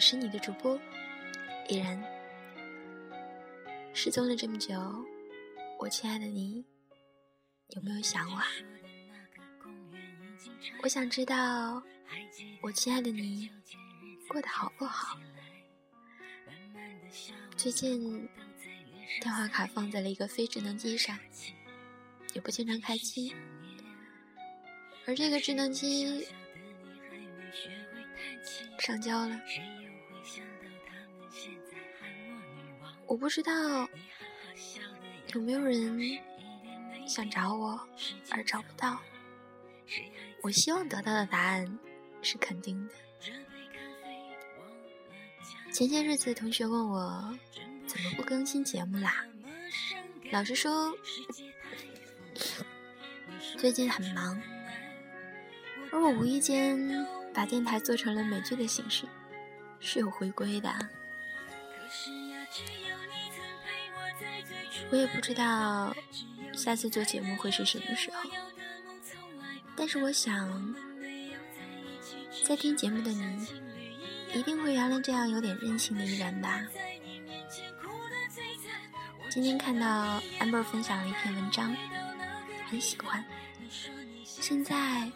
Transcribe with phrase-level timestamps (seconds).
[0.00, 0.80] 是你的主播
[1.68, 2.02] 依然。
[3.92, 4.74] 失踪了这么久，
[5.78, 6.64] 我亲爱的你
[7.70, 8.40] 有没有想我？
[10.82, 11.82] 我想知道，
[12.62, 13.50] 我亲爱的你
[14.28, 15.18] 过得好不好？
[17.56, 18.26] 最近
[19.20, 21.18] 电话卡放在了一个非智能机上，
[22.32, 23.34] 也不经常开机，
[25.06, 26.26] 而这个智能机
[28.78, 29.38] 上交了。
[33.06, 33.52] 我不知道
[35.34, 36.18] 有没有人
[37.06, 37.80] 想找我
[38.30, 39.00] 而找不到。
[40.42, 41.78] 我希望得到的答案
[42.22, 42.94] 是肯定的。
[45.72, 47.36] 前些日子，同学问我
[47.86, 49.24] 怎么不更新节目啦？
[50.30, 50.94] 老实说，
[53.58, 54.40] 最近很忙，
[55.92, 59.06] 而我无意间把电台做成了美剧的形式，
[59.80, 60.72] 是有回归的。
[64.90, 65.94] 我也不知道
[66.52, 68.30] 下次做节目会是什么时候，
[69.76, 70.74] 但是我想，
[72.44, 73.46] 在听节目的你，
[74.34, 76.62] 一定会原谅这样有点任性的依然吧。
[79.28, 81.74] 今天看到 amber 分享了一篇文章，
[82.68, 83.24] 很喜欢，
[84.24, 85.08] 现在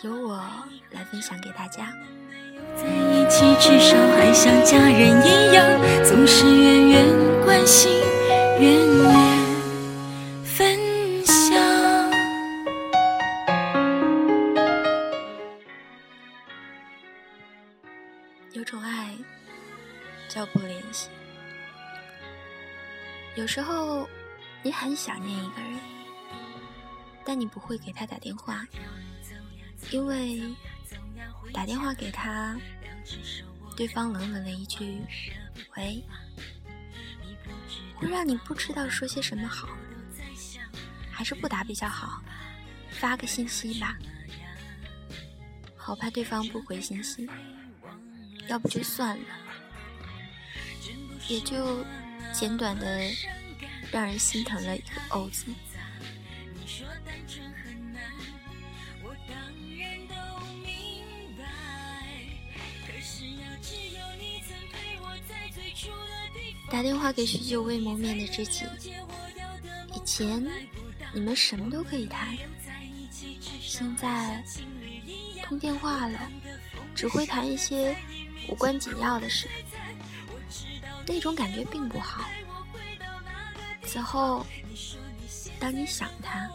[0.00, 0.42] 由我
[0.90, 1.92] 来分享给大家。
[3.32, 5.64] 在一起，至少还像家人一样，
[6.04, 7.90] 总是远远关心。
[8.60, 9.08] 远远
[10.44, 12.12] 分享。
[18.52, 19.16] 有种爱
[20.28, 21.08] 叫不联系。
[23.34, 24.06] 有时候
[24.62, 25.78] 你很想念一个人，
[27.24, 28.66] 但你不会给他打电话，
[29.90, 30.38] 因为
[31.52, 32.58] 打电话给他，
[33.76, 35.02] 对方冷冷的一句
[35.76, 36.02] “喂”。
[37.96, 39.68] 会让你不知道说些什么好，
[41.10, 42.20] 还是不打比较好，
[42.90, 43.96] 发个信息吧，
[45.76, 47.30] 好怕对方不回信息，
[48.48, 49.24] 要不就算了，
[51.28, 51.84] 也就
[52.32, 53.08] 简短的
[53.92, 55.46] 让人心疼了一个“哦”字。
[66.72, 68.64] 打电话给许久未谋面的知己，
[69.94, 70.42] 以前
[71.12, 72.34] 你们什么都可以谈，
[73.60, 74.42] 现在
[75.44, 76.18] 通电话了，
[76.94, 77.94] 只会谈一些
[78.48, 79.46] 无关紧要的事，
[81.06, 82.24] 那种感觉并不好。
[83.84, 84.46] 此后，
[85.60, 86.50] 当你想他，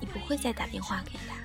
[0.00, 1.36] 你不会再打电话给他。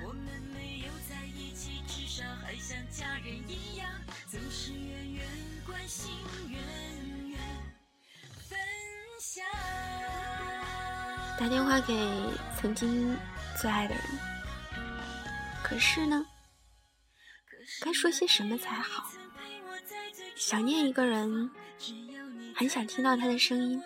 [11.40, 11.96] 打电话给
[12.60, 13.16] 曾经
[13.58, 14.04] 最爱的人，
[15.62, 16.22] 可是呢，
[17.80, 19.10] 该说些什么才好？
[20.36, 21.50] 想念一个人，
[22.54, 23.82] 很想听到他的声音。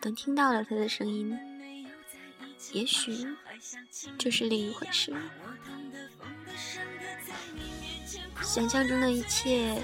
[0.00, 1.38] 等听到了他的声音，
[2.72, 3.24] 也许
[4.18, 5.14] 就是另一回事。
[8.42, 9.80] 想象中的一切，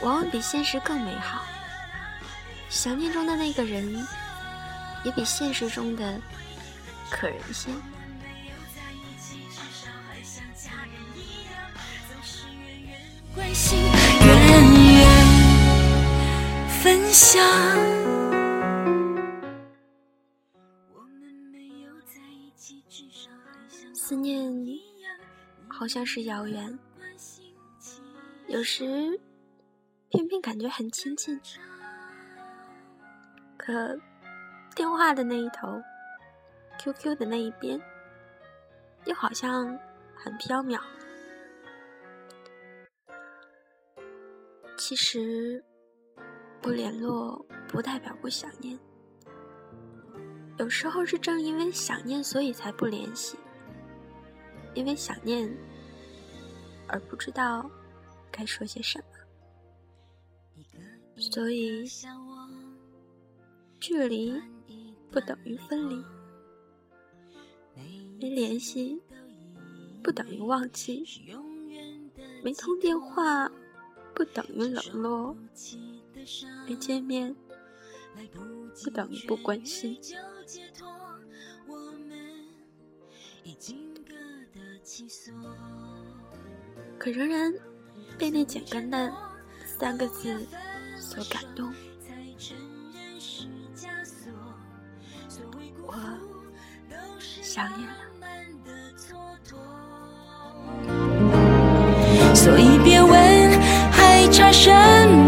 [0.00, 1.44] 往往比现实更美好。
[2.70, 4.06] 想念中的那个人。
[5.04, 6.20] 也比现实中的
[7.10, 7.70] 可人些。
[13.36, 15.06] 远远
[16.82, 17.42] 分享。
[23.92, 24.52] 思念
[25.68, 26.78] 好像是遥远，
[28.48, 29.18] 有时
[30.10, 31.40] 偏偏感觉很亲近，
[33.56, 33.98] 可。
[34.74, 35.80] 电话的那一头
[36.80, 37.80] ，QQ 的那一边，
[39.04, 39.78] 又好像
[40.16, 40.80] 很飘渺。
[44.76, 45.64] 其实，
[46.60, 48.76] 不联络不代表不想念，
[50.58, 53.38] 有时候是正因为想念，所以才不联系。
[54.74, 55.48] 因为想念，
[56.88, 57.70] 而不知道
[58.32, 59.04] 该说些什么，
[61.16, 61.88] 所以
[63.80, 64.42] 距离。
[65.14, 66.04] 不等于分离，
[68.20, 69.00] 没联系，
[70.02, 71.04] 不等于忘记，
[72.42, 73.48] 没通电话，
[74.12, 75.36] 不等于冷落。
[76.66, 77.32] 没见面。
[78.82, 79.96] 不等于不关心。
[86.98, 87.54] 可仍然
[88.18, 89.14] 被那简单的
[89.64, 90.44] 三个字
[90.98, 91.72] 所感动。
[97.54, 97.94] 想念了，
[102.34, 103.60] 所以别问
[103.92, 104.72] 还差什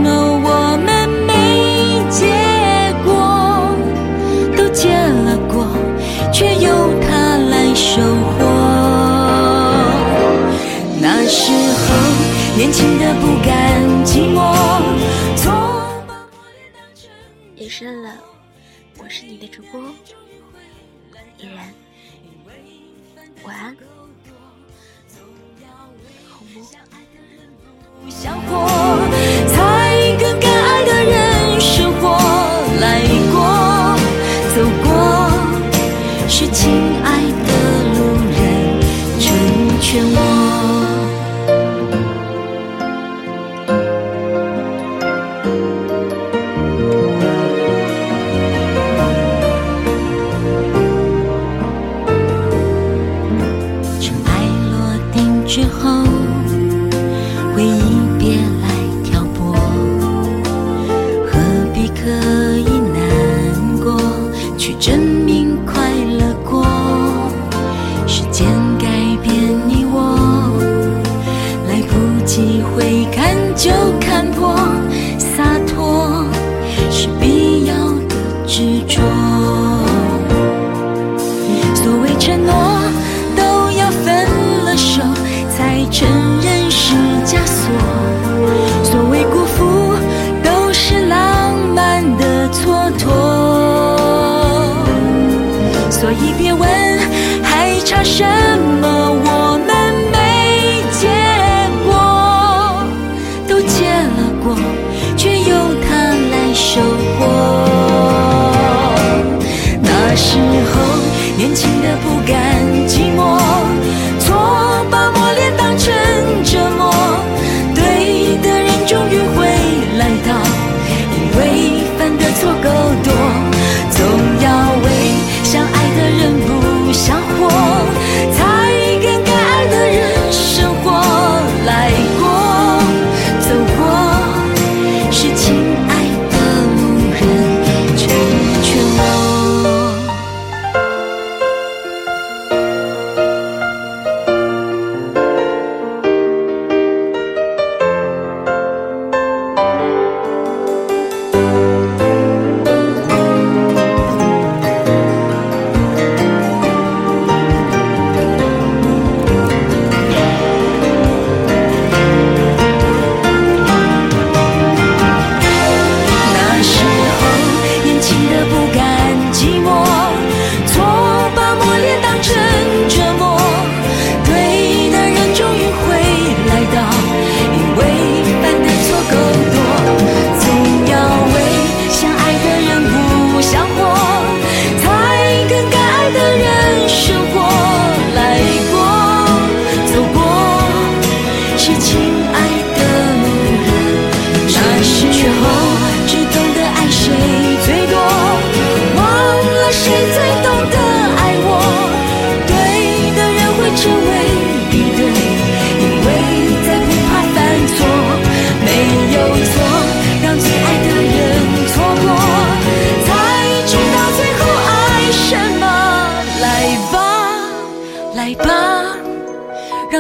[0.03, 0.11] 么，
[0.43, 2.27] 我们没结
[3.05, 3.15] 果，
[4.57, 5.69] 都结了果，
[6.33, 8.43] 却由他来收获。
[11.01, 11.87] 那时候
[12.57, 14.37] 年轻的不甘寂寞，
[15.37, 15.53] 错
[16.09, 16.43] 把我
[17.55, 18.11] 也删了，
[18.99, 19.81] 我是你的主播
[21.39, 21.73] 依然。
[23.45, 23.96] 晚安。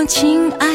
[0.07, 0.66] 亲爱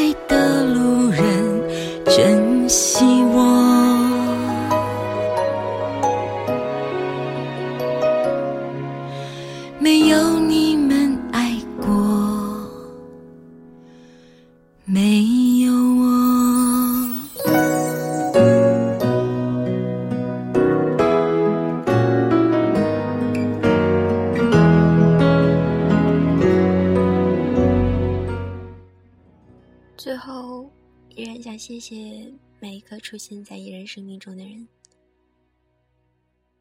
[30.02, 30.68] 最后
[31.10, 34.66] 依然想谢谢每一个出现在一人生命中的人。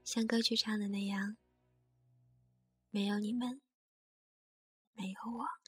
[0.03, 1.37] 像歌曲唱的那样
[2.91, 3.59] 没有你们
[4.93, 5.60] 没有我。